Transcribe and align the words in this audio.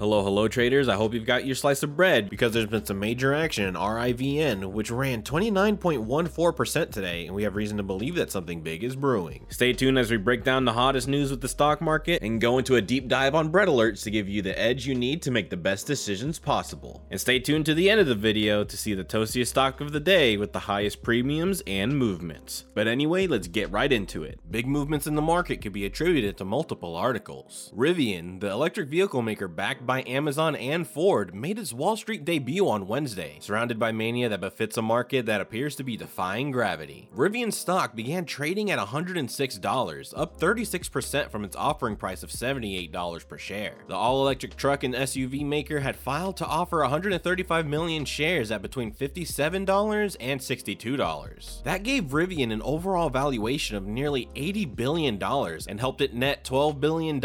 Hello, 0.00 0.24
hello 0.24 0.48
traders. 0.48 0.88
I 0.88 0.94
hope 0.94 1.12
you've 1.12 1.26
got 1.26 1.44
your 1.44 1.54
slice 1.54 1.82
of 1.82 1.94
bread 1.94 2.30
because 2.30 2.54
there's 2.54 2.64
been 2.64 2.86
some 2.86 2.98
major 2.98 3.34
action 3.34 3.66
in 3.66 3.74
RIVN, 3.74 4.72
which 4.72 4.90
ran 4.90 5.22
29.14% 5.22 6.90
today, 6.90 7.26
and 7.26 7.34
we 7.34 7.42
have 7.42 7.54
reason 7.54 7.76
to 7.76 7.82
believe 7.82 8.14
that 8.14 8.30
something 8.30 8.62
big 8.62 8.82
is 8.82 8.96
brewing. 8.96 9.44
Stay 9.50 9.74
tuned 9.74 9.98
as 9.98 10.10
we 10.10 10.16
break 10.16 10.42
down 10.42 10.64
the 10.64 10.72
hottest 10.72 11.06
news 11.06 11.30
with 11.30 11.42
the 11.42 11.48
stock 11.48 11.82
market 11.82 12.22
and 12.22 12.40
go 12.40 12.56
into 12.56 12.76
a 12.76 12.80
deep 12.80 13.08
dive 13.08 13.34
on 13.34 13.50
bread 13.50 13.68
alerts 13.68 14.02
to 14.04 14.10
give 14.10 14.26
you 14.26 14.40
the 14.40 14.58
edge 14.58 14.86
you 14.86 14.94
need 14.94 15.20
to 15.20 15.30
make 15.30 15.50
the 15.50 15.56
best 15.58 15.86
decisions 15.86 16.38
possible. 16.38 17.04
And 17.10 17.20
stay 17.20 17.38
tuned 17.38 17.66
to 17.66 17.74
the 17.74 17.90
end 17.90 18.00
of 18.00 18.06
the 18.06 18.14
video 18.14 18.64
to 18.64 18.76
see 18.78 18.94
the 18.94 19.04
toastiest 19.04 19.48
stock 19.48 19.82
of 19.82 19.92
the 19.92 20.00
day 20.00 20.38
with 20.38 20.54
the 20.54 20.60
highest 20.60 21.02
premiums 21.02 21.62
and 21.66 21.94
movements. 21.94 22.64
But 22.74 22.88
anyway, 22.88 23.26
let's 23.26 23.48
get 23.48 23.70
right 23.70 23.92
into 23.92 24.24
it. 24.24 24.40
Big 24.50 24.66
movements 24.66 25.06
in 25.06 25.14
the 25.14 25.20
market 25.20 25.60
could 25.60 25.74
be 25.74 25.84
attributed 25.84 26.38
to 26.38 26.46
multiple 26.46 26.96
articles. 26.96 27.70
Rivian, 27.76 28.40
the 28.40 28.50
electric 28.50 28.88
vehicle 28.88 29.20
maker 29.20 29.46
backed 29.46 29.88
by 29.90 30.04
Amazon 30.06 30.54
and 30.54 30.86
Ford, 30.86 31.34
made 31.34 31.58
its 31.58 31.72
Wall 31.72 31.96
Street 31.96 32.24
debut 32.24 32.68
on 32.68 32.86
Wednesday, 32.86 33.38
surrounded 33.40 33.76
by 33.76 33.90
mania 33.90 34.28
that 34.28 34.40
befits 34.40 34.76
a 34.76 34.82
market 34.82 35.26
that 35.26 35.40
appears 35.40 35.74
to 35.74 35.82
be 35.82 35.96
defying 35.96 36.52
gravity. 36.52 37.08
Rivian 37.12 37.52
stock 37.52 37.96
began 37.96 38.24
trading 38.24 38.70
at 38.70 38.78
$106, 38.78 40.14
up 40.16 40.38
36% 40.38 41.28
from 41.28 41.44
its 41.44 41.56
offering 41.56 41.96
price 41.96 42.22
of 42.22 42.30
$78 42.30 43.26
per 43.26 43.36
share. 43.36 43.74
The 43.88 43.96
all-electric 43.96 44.54
truck 44.54 44.84
and 44.84 44.94
SUV 44.94 45.44
maker 45.44 45.80
had 45.80 45.96
filed 45.96 46.36
to 46.36 46.46
offer 46.46 46.78
135 46.82 47.66
million 47.66 48.04
shares 48.04 48.52
at 48.52 48.62
between 48.62 48.92
$57 48.92 50.16
and 50.20 50.40
$62. 50.40 51.62
That 51.64 51.82
gave 51.82 52.04
Rivian 52.04 52.52
an 52.52 52.62
overall 52.62 53.10
valuation 53.10 53.74
of 53.74 53.88
nearly 53.88 54.28
$80 54.36 54.76
billion 54.76 55.20
and 55.20 55.80
helped 55.80 56.00
it 56.00 56.14
net 56.14 56.44
$12 56.44 56.78
billion 56.78 57.20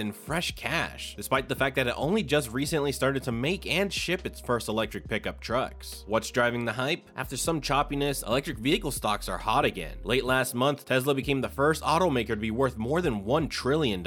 in 0.00 0.12
fresh 0.12 0.56
cash, 0.56 1.14
despite 1.14 1.48
the 1.48 1.54
fact 1.54 1.76
that 1.76 1.86
it 1.86 1.94
only 1.96 2.07
just 2.16 2.50
recently 2.52 2.90
started 2.90 3.22
to 3.24 3.32
make 3.32 3.66
and 3.66 3.92
ship 3.92 4.24
its 4.24 4.40
first 4.40 4.68
electric 4.68 5.06
pickup 5.08 5.40
trucks. 5.40 6.04
What's 6.06 6.30
driving 6.30 6.64
the 6.64 6.72
hype? 6.72 7.02
After 7.14 7.36
some 7.36 7.60
choppiness, 7.60 8.26
electric 8.26 8.58
vehicle 8.58 8.90
stocks 8.90 9.28
are 9.28 9.36
hot 9.36 9.66
again. 9.66 9.96
Late 10.04 10.24
last 10.24 10.54
month, 10.54 10.86
Tesla 10.86 11.14
became 11.14 11.42
the 11.42 11.50
first 11.50 11.82
automaker 11.82 12.28
to 12.28 12.36
be 12.36 12.50
worth 12.50 12.78
more 12.78 13.02
than 13.02 13.24
$1 13.24 13.50
trillion. 13.50 14.02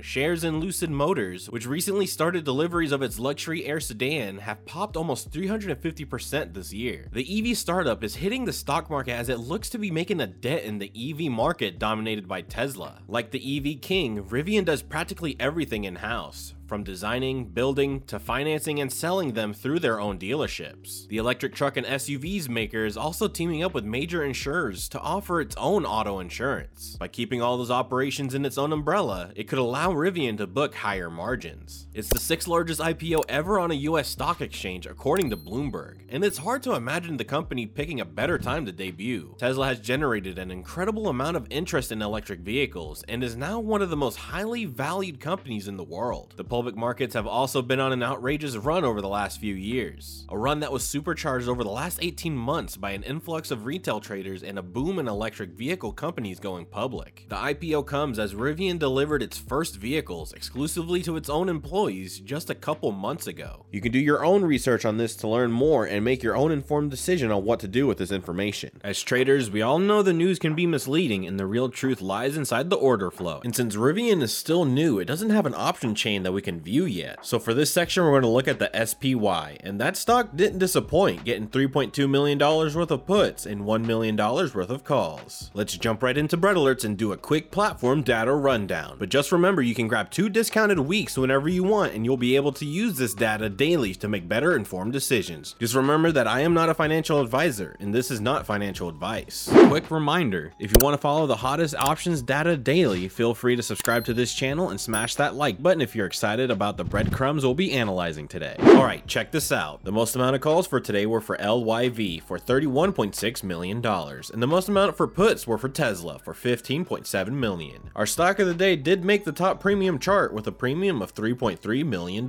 Shares 0.00 0.42
in 0.42 0.58
Lucid 0.58 0.90
Motors, 0.90 1.50
which 1.50 1.66
recently 1.66 2.06
started 2.06 2.44
deliveries 2.44 2.92
of 2.92 3.02
its 3.02 3.18
luxury 3.18 3.66
air 3.66 3.78
sedan, 3.78 4.38
have 4.38 4.64
popped 4.64 4.96
almost 4.96 5.30
350% 5.30 6.54
this 6.54 6.72
year. 6.72 7.08
The 7.12 7.50
EV 7.50 7.58
startup 7.58 8.02
is 8.02 8.16
hitting 8.16 8.46
the 8.46 8.54
stock 8.54 8.88
market 8.88 9.12
as 9.12 9.28
it 9.28 9.38
looks 9.38 9.68
to 9.70 9.78
be 9.78 9.90
making 9.90 10.22
a 10.22 10.26
dent 10.26 10.64
in 10.64 10.78
the 10.78 10.90
EV 10.96 11.30
market 11.30 11.78
dominated 11.78 12.26
by 12.26 12.40
Tesla. 12.40 13.02
Like 13.06 13.30
the 13.30 13.58
EV 13.58 13.82
king, 13.82 14.24
Rivian 14.24 14.64
does 14.64 14.82
practically 14.82 15.36
everything 15.38 15.84
in 15.84 15.96
house 15.96 16.54
from 16.74 16.82
designing, 16.82 17.44
building, 17.44 18.00
to 18.00 18.18
financing 18.18 18.80
and 18.80 18.92
selling 18.92 19.34
them 19.34 19.54
through 19.54 19.78
their 19.78 20.00
own 20.00 20.18
dealerships. 20.18 21.06
The 21.06 21.18
electric 21.18 21.54
truck 21.54 21.76
and 21.76 21.86
SUVs 21.86 22.48
maker 22.48 22.84
is 22.84 22.96
also 22.96 23.28
teaming 23.28 23.62
up 23.62 23.74
with 23.74 23.84
major 23.84 24.24
insurers 24.24 24.88
to 24.88 24.98
offer 24.98 25.40
its 25.40 25.54
own 25.54 25.86
auto 25.86 26.18
insurance. 26.18 26.96
By 26.98 27.06
keeping 27.06 27.40
all 27.40 27.56
those 27.56 27.70
operations 27.70 28.34
in 28.34 28.44
its 28.44 28.58
own 28.58 28.72
umbrella, 28.72 29.30
it 29.36 29.46
could 29.46 29.60
allow 29.60 29.92
Rivian 29.92 30.36
to 30.38 30.48
book 30.48 30.74
higher 30.74 31.10
margins. 31.10 31.86
It's 31.94 32.08
the 32.08 32.18
sixth 32.18 32.48
largest 32.48 32.80
IPO 32.80 33.22
ever 33.28 33.60
on 33.60 33.70
a 33.70 33.74
US 33.74 34.08
stock 34.08 34.40
exchange 34.40 34.84
according 34.84 35.30
to 35.30 35.36
Bloomberg, 35.36 35.98
and 36.08 36.24
it's 36.24 36.38
hard 36.38 36.64
to 36.64 36.74
imagine 36.74 37.18
the 37.18 37.24
company 37.24 37.66
picking 37.66 38.00
a 38.00 38.04
better 38.04 38.36
time 38.36 38.66
to 38.66 38.72
debut. 38.72 39.36
Tesla 39.38 39.68
has 39.68 39.78
generated 39.78 40.40
an 40.40 40.50
incredible 40.50 41.06
amount 41.06 41.36
of 41.36 41.46
interest 41.50 41.92
in 41.92 42.02
electric 42.02 42.40
vehicles 42.40 43.04
and 43.06 43.22
is 43.22 43.36
now 43.36 43.60
one 43.60 43.80
of 43.80 43.90
the 43.90 43.96
most 43.96 44.16
highly 44.16 44.64
valued 44.64 45.20
companies 45.20 45.68
in 45.68 45.76
the 45.76 45.84
world. 45.84 46.34
The 46.36 46.42
markets 46.72 47.14
have 47.14 47.26
also 47.26 47.60
been 47.60 47.80
on 47.80 47.92
an 47.92 48.02
outrageous 48.02 48.56
run 48.56 48.84
over 48.84 49.00
the 49.00 49.08
last 49.08 49.38
few 49.38 49.54
years. 49.54 50.26
A 50.30 50.38
run 50.38 50.60
that 50.60 50.72
was 50.72 50.86
supercharged 50.86 51.48
over 51.48 51.62
the 51.62 51.70
last 51.70 51.98
18 52.00 52.34
months 52.34 52.76
by 52.76 52.92
an 52.92 53.02
influx 53.02 53.50
of 53.50 53.66
retail 53.66 54.00
traders 54.00 54.42
and 54.42 54.58
a 54.58 54.62
boom 54.62 54.98
in 54.98 55.06
electric 55.06 55.50
vehicle 55.50 55.92
companies 55.92 56.40
going 56.40 56.64
public. 56.64 57.26
The 57.28 57.36
IPO 57.36 57.86
comes 57.86 58.18
as 58.18 58.34
Rivian 58.34 58.78
delivered 58.78 59.22
its 59.22 59.36
first 59.36 59.76
vehicles 59.76 60.32
exclusively 60.32 61.02
to 61.02 61.16
its 61.16 61.28
own 61.28 61.48
employees 61.48 62.18
just 62.20 62.48
a 62.48 62.54
couple 62.54 62.90
months 62.92 63.26
ago. 63.26 63.66
You 63.70 63.80
can 63.80 63.92
do 63.92 63.98
your 63.98 64.24
own 64.24 64.44
research 64.44 64.84
on 64.84 64.96
this 64.96 65.14
to 65.16 65.28
learn 65.28 65.52
more 65.52 65.84
and 65.84 66.04
make 66.04 66.22
your 66.22 66.36
own 66.36 66.50
informed 66.50 66.90
decision 66.90 67.30
on 67.30 67.44
what 67.44 67.60
to 67.60 67.68
do 67.68 67.86
with 67.86 67.98
this 67.98 68.10
information. 68.10 68.80
As 68.82 69.02
traders, 69.02 69.50
we 69.50 69.60
all 69.60 69.78
know 69.78 70.02
the 70.02 70.12
news 70.12 70.38
can 70.38 70.54
be 70.54 70.66
misleading 70.66 71.26
and 71.26 71.38
the 71.38 71.46
real 71.46 71.68
truth 71.68 72.00
lies 72.00 72.36
inside 72.36 72.70
the 72.70 72.76
order 72.76 73.10
flow. 73.10 73.40
And 73.44 73.54
since 73.54 73.76
Rivian 73.76 74.22
is 74.22 74.34
still 74.34 74.64
new, 74.64 74.98
it 74.98 75.06
doesn't 75.06 75.30
have 75.30 75.46
an 75.46 75.54
option 75.54 75.94
chain 75.94 76.22
that 76.22 76.32
we 76.32 76.42
can 76.44 76.60
view 76.60 76.84
yet. 76.84 77.24
So 77.26 77.38
for 77.38 77.54
this 77.54 77.72
section, 77.72 78.04
we're 78.04 78.10
going 78.10 78.22
to 78.22 78.28
look 78.28 78.46
at 78.46 78.58
the 78.58 78.70
SPY, 78.86 79.56
and 79.60 79.80
that 79.80 79.96
stock 79.96 80.36
didn't 80.36 80.58
disappoint, 80.58 81.24
getting 81.24 81.48
$3.2 81.48 82.08
million 82.08 82.38
worth 82.38 82.90
of 82.90 83.06
puts 83.06 83.46
and 83.46 83.62
$1 83.62 83.84
million 83.86 84.16
worth 84.16 84.70
of 84.70 84.84
calls. 84.84 85.50
Let's 85.54 85.76
jump 85.76 86.02
right 86.02 86.16
into 86.16 86.36
bread 86.36 86.56
alerts 86.56 86.84
and 86.84 86.96
do 86.96 87.12
a 87.12 87.16
quick 87.16 87.50
platform 87.50 88.02
data 88.02 88.32
rundown. 88.32 88.96
But 88.98 89.08
just 89.08 89.32
remember, 89.32 89.62
you 89.62 89.74
can 89.74 89.88
grab 89.88 90.10
two 90.10 90.28
discounted 90.28 90.78
weeks 90.78 91.18
whenever 91.18 91.48
you 91.48 91.64
want, 91.64 91.94
and 91.94 92.04
you'll 92.04 92.16
be 92.16 92.36
able 92.36 92.52
to 92.52 92.66
use 92.66 92.96
this 92.98 93.14
data 93.14 93.48
daily 93.48 93.94
to 93.96 94.08
make 94.08 94.28
better 94.28 94.54
informed 94.54 94.92
decisions. 94.92 95.56
Just 95.58 95.74
remember 95.74 96.12
that 96.12 96.28
I 96.28 96.40
am 96.40 96.54
not 96.54 96.68
a 96.68 96.74
financial 96.74 97.20
advisor, 97.20 97.76
and 97.80 97.94
this 97.94 98.10
is 98.10 98.20
not 98.20 98.46
financial 98.46 98.88
advice. 98.88 99.48
Quick 99.68 99.90
reminder, 99.90 100.52
if 100.58 100.70
you 100.70 100.78
want 100.80 100.94
to 100.94 100.98
follow 100.98 101.26
the 101.26 101.36
hottest 101.36 101.74
options 101.76 102.22
data 102.22 102.56
daily, 102.56 103.08
feel 103.08 103.34
free 103.34 103.56
to 103.56 103.62
subscribe 103.62 104.04
to 104.04 104.14
this 104.14 104.34
channel 104.34 104.68
and 104.68 104.80
smash 104.80 105.14
that 105.14 105.34
like 105.34 105.62
button 105.62 105.80
if 105.80 105.96
you're 105.96 106.06
excited 106.06 106.33
about 106.40 106.76
the 106.76 106.84
breadcrumbs 106.84 107.44
we'll 107.44 107.54
be 107.54 107.72
analyzing 107.72 108.28
today. 108.28 108.56
Alright, 108.60 109.06
check 109.06 109.30
this 109.30 109.50
out. 109.52 109.84
The 109.84 109.92
most 109.92 110.16
amount 110.16 110.34
of 110.34 110.40
calls 110.40 110.66
for 110.66 110.80
today 110.80 111.06
were 111.06 111.20
for 111.20 111.36
LYV 111.36 112.22
for 112.22 112.38
$31.6 112.38 113.42
million, 113.42 113.84
and 113.84 114.42
the 114.42 114.46
most 114.46 114.68
amount 114.68 114.96
for 114.96 115.06
puts 115.06 115.46
were 115.46 115.58
for 115.58 115.68
Tesla 115.68 116.18
for 116.18 116.34
15.7 116.34 117.28
million. 117.28 117.90
Our 117.94 118.06
stock 118.06 118.38
of 118.38 118.46
the 118.46 118.54
day 118.54 118.76
did 118.76 119.04
make 119.04 119.24
the 119.24 119.32
top 119.32 119.60
premium 119.60 119.98
chart 119.98 120.32
with 120.32 120.46
a 120.46 120.52
premium 120.52 121.00
of 121.02 121.14
$3.3 121.14 121.86
million. 121.86 122.26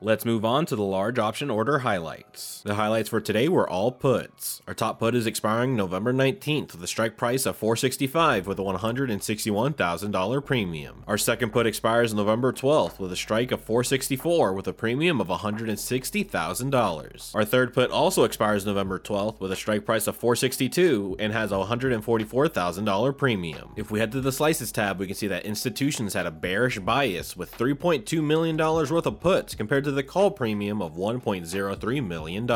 Let's 0.00 0.24
move 0.24 0.44
on 0.44 0.66
to 0.66 0.76
the 0.76 0.82
large 0.82 1.18
option 1.18 1.50
order 1.50 1.80
highlights. 1.80 2.62
The 2.62 2.74
highlights 2.74 3.08
for 3.08 3.20
today 3.20 3.48
were 3.48 3.68
all 3.68 3.92
puts. 3.92 4.62
Our 4.66 4.74
top 4.74 4.98
put 4.98 5.14
is 5.14 5.26
expiring 5.26 5.76
November 5.76 6.12
19th 6.12 6.72
with 6.72 6.82
a 6.82 6.86
strike 6.86 7.16
price 7.16 7.46
of 7.46 7.56
465 7.56 8.46
with 8.46 8.58
a 8.58 8.62
$161,000 8.62 10.44
premium. 10.44 11.04
Our 11.06 11.18
second 11.18 11.50
put 11.52 11.66
expires 11.66 12.14
November 12.14 12.52
12th 12.52 12.98
with 12.98 13.12
a 13.12 13.16
strike 13.26 13.50
of 13.50 13.60
464 13.64 14.52
with 14.52 14.68
a 14.68 14.72
premium 14.72 15.20
of 15.20 15.26
$160,000. 15.26 17.34
Our 17.34 17.44
third 17.44 17.74
put 17.74 17.90
also 17.90 18.22
expires 18.22 18.64
November 18.64 19.00
12th 19.00 19.40
with 19.40 19.50
a 19.50 19.56
strike 19.56 19.84
price 19.84 20.06
of 20.06 20.14
462 20.14 21.16
and 21.18 21.32
has 21.32 21.50
a 21.50 21.56
$144,000 21.56 23.18
premium. 23.18 23.72
If 23.74 23.90
we 23.90 23.98
head 23.98 24.12
to 24.12 24.20
the 24.20 24.30
slices 24.30 24.70
tab, 24.70 25.00
we 25.00 25.08
can 25.08 25.16
see 25.16 25.26
that 25.26 25.44
institutions 25.44 26.14
had 26.14 26.26
a 26.26 26.30
bearish 26.30 26.78
bias 26.78 27.36
with 27.36 27.50
$3.2 27.58 28.22
million 28.22 28.56
worth 28.56 29.06
of 29.06 29.18
puts 29.18 29.56
compared 29.56 29.82
to 29.82 29.90
the 29.90 30.04
call 30.04 30.30
premium 30.30 30.80
of 30.80 30.94
$1.03 30.94 32.06
million. 32.06 32.46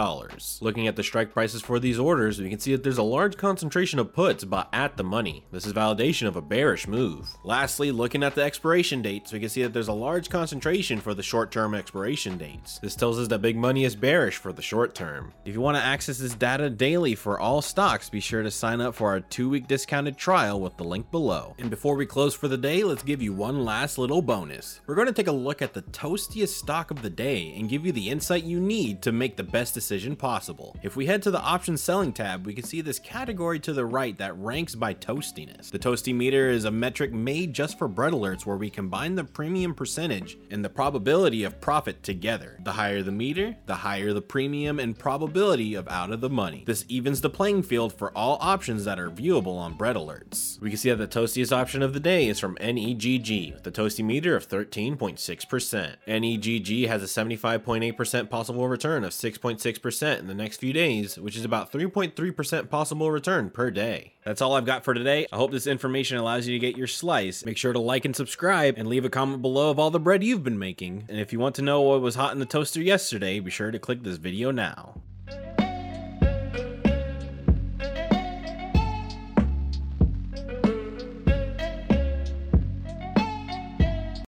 Looking 0.60 0.86
at 0.86 0.94
the 0.94 1.02
strike 1.02 1.32
prices 1.32 1.62
for 1.62 1.80
these 1.80 1.98
orders, 1.98 2.40
we 2.40 2.48
can 2.48 2.60
see 2.60 2.70
that 2.70 2.84
there's 2.84 2.96
a 2.96 3.02
large 3.02 3.36
concentration 3.36 3.98
of 3.98 4.14
puts 4.14 4.44
bought 4.44 4.68
at 4.72 4.96
the 4.96 5.02
money. 5.02 5.46
This 5.50 5.66
is 5.66 5.72
validation 5.72 6.28
of 6.28 6.36
a 6.36 6.40
bearish 6.40 6.86
move. 6.86 7.36
Lastly, 7.42 7.90
looking 7.90 8.22
at 8.22 8.36
the 8.36 8.44
expiration 8.44 9.02
dates, 9.02 9.32
we 9.32 9.40
can 9.40 9.48
see 9.48 9.64
that 9.64 9.72
there's 9.72 9.88
a 9.88 9.92
large 9.92 10.30
concentration 10.30 10.59
for 10.60 11.14
the 11.14 11.22
short-term 11.22 11.74
expiration 11.74 12.36
dates. 12.36 12.78
This 12.78 12.94
tells 12.94 13.18
us 13.18 13.28
that 13.28 13.40
big 13.40 13.56
money 13.56 13.84
is 13.84 13.96
bearish 13.96 14.36
for 14.36 14.52
the 14.52 14.62
short 14.62 14.94
term. 14.94 15.32
If 15.44 15.54
you 15.54 15.60
want 15.60 15.76
to 15.76 15.82
access 15.82 16.18
this 16.18 16.34
data 16.34 16.68
daily 16.68 17.14
for 17.14 17.40
all 17.40 17.62
stocks, 17.62 18.10
be 18.10 18.20
sure 18.20 18.42
to 18.42 18.50
sign 18.50 18.80
up 18.80 18.94
for 18.94 19.08
our 19.08 19.20
two-week 19.20 19.66
discounted 19.66 20.16
trial 20.16 20.60
with 20.60 20.76
the 20.76 20.84
link 20.84 21.10
below. 21.10 21.54
And 21.58 21.70
before 21.70 21.96
we 21.96 22.06
close 22.06 22.34
for 22.34 22.48
the 22.48 22.58
day, 22.58 22.84
let's 22.84 23.02
give 23.02 23.22
you 23.22 23.32
one 23.32 23.64
last 23.64 23.98
little 23.98 24.22
bonus. 24.22 24.80
We're 24.86 24.94
going 24.94 25.06
to 25.06 25.12
take 25.14 25.28
a 25.28 25.32
look 25.32 25.62
at 25.62 25.72
the 25.72 25.82
toastiest 25.82 26.54
stock 26.54 26.90
of 26.90 27.02
the 27.02 27.10
day 27.10 27.54
and 27.56 27.68
give 27.68 27.86
you 27.86 27.92
the 27.92 28.10
insight 28.10 28.44
you 28.44 28.60
need 28.60 29.02
to 29.02 29.12
make 29.12 29.36
the 29.36 29.42
best 29.42 29.74
decision 29.74 30.14
possible. 30.14 30.76
If 30.82 30.96
we 30.96 31.06
head 31.06 31.22
to 31.22 31.30
the 31.30 31.40
options 31.40 31.82
selling 31.82 32.12
tab, 32.12 32.46
we 32.46 32.54
can 32.54 32.64
see 32.64 32.80
this 32.80 32.98
category 32.98 33.58
to 33.60 33.72
the 33.72 33.86
right 33.86 34.16
that 34.18 34.36
ranks 34.36 34.74
by 34.74 34.94
toastiness. 34.94 35.70
The 35.70 35.78
toasty 35.78 36.14
meter 36.14 36.50
is 36.50 36.64
a 36.64 36.70
metric 36.70 37.12
made 37.12 37.54
just 37.54 37.78
for 37.78 37.88
bread 37.88 38.12
alerts 38.12 38.44
where 38.44 38.56
we 38.56 38.70
combine 38.70 39.14
the 39.14 39.24
premium 39.24 39.74
percentage 39.74 40.36
and 40.50 40.64
the 40.64 40.68
probability 40.68 41.44
of 41.44 41.60
profit 41.60 42.02
together. 42.02 42.58
The 42.64 42.72
higher 42.72 43.02
the 43.02 43.12
meter, 43.12 43.56
the 43.66 43.76
higher 43.76 44.12
the 44.12 44.22
premium 44.22 44.78
and 44.78 44.98
probability 44.98 45.74
of 45.74 45.88
out 45.88 46.10
of 46.10 46.20
the 46.20 46.30
money. 46.30 46.64
This 46.66 46.84
evens 46.88 47.20
the 47.20 47.30
playing 47.30 47.62
field 47.62 47.92
for 47.92 48.16
all 48.16 48.38
options 48.40 48.84
that 48.84 48.98
are 48.98 49.10
viewable 49.10 49.56
on 49.56 49.74
bread 49.74 49.96
alerts. 49.96 50.60
We 50.60 50.70
can 50.70 50.78
see 50.78 50.90
that 50.90 50.96
the 50.96 51.20
toastiest 51.20 51.52
option 51.52 51.82
of 51.82 51.92
the 51.92 52.00
day 52.00 52.28
is 52.28 52.38
from 52.38 52.56
NEGG 52.56 53.54
with 53.54 53.66
a 53.66 53.72
toasty 53.72 54.04
meter 54.04 54.36
of 54.36 54.48
13.6%. 54.48 55.96
NEGG 56.06 56.86
has 56.88 57.02
a 57.02 57.06
75.8% 57.06 58.30
possible 58.30 58.68
return 58.68 59.04
of 59.04 59.12
6.6% 59.12 60.18
in 60.18 60.26
the 60.26 60.34
next 60.34 60.58
few 60.58 60.72
days, 60.72 61.18
which 61.18 61.36
is 61.36 61.44
about 61.44 61.72
3.3% 61.72 62.68
possible 62.68 63.10
return 63.10 63.50
per 63.50 63.70
day. 63.70 64.14
That's 64.24 64.42
all 64.42 64.54
I've 64.54 64.66
got 64.66 64.84
for 64.84 64.92
today. 64.92 65.26
I 65.32 65.36
hope 65.36 65.50
this 65.50 65.66
information 65.66 66.18
allows 66.18 66.46
you 66.46 66.52
to 66.52 66.58
get 66.58 66.76
your 66.76 66.86
slice. 66.86 67.44
Make 67.44 67.56
sure 67.56 67.72
to 67.72 67.78
like 67.78 68.04
and 68.04 68.14
subscribe 68.14 68.74
and 68.76 68.88
leave 68.88 69.04
a 69.04 69.10
comment 69.10 69.40
below 69.40 69.70
of 69.70 69.78
all 69.78 69.90
the 69.90 69.98
bread 69.98 70.22
you've 70.22 70.39
you've 70.40 70.44
been 70.46 70.58
making. 70.58 71.04
And 71.10 71.20
if 71.20 71.34
you 71.34 71.38
want 71.38 71.54
to 71.56 71.62
know 71.62 71.82
what 71.82 72.00
was 72.00 72.14
hot 72.14 72.32
in 72.32 72.38
the 72.38 72.46
toaster 72.46 72.80
yesterday, 72.80 73.40
be 73.40 73.50
sure 73.50 73.70
to 73.70 73.78
click 73.78 74.02
this 74.02 74.16
video 74.16 74.50
now. 74.50 74.94